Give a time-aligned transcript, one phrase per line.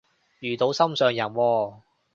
[0.39, 1.81] 遇到心上人喎？